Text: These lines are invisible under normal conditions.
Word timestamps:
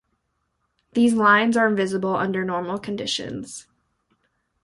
These 0.93 1.13
lines 1.13 1.55
are 1.55 1.67
invisible 1.67 2.15
under 2.15 2.43
normal 2.43 2.79
conditions. 2.79 3.67